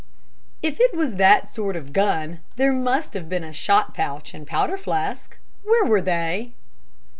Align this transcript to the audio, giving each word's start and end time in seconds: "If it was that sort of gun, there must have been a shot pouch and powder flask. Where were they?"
"If 0.63 0.79
it 0.79 0.95
was 0.95 1.17
that 1.17 1.47
sort 1.47 1.75
of 1.75 1.93
gun, 1.93 2.39
there 2.55 2.73
must 2.73 3.13
have 3.13 3.29
been 3.29 3.43
a 3.43 3.53
shot 3.53 3.93
pouch 3.93 4.33
and 4.33 4.47
powder 4.47 4.75
flask. 4.75 5.37
Where 5.63 5.85
were 5.85 6.01
they?" 6.01 6.53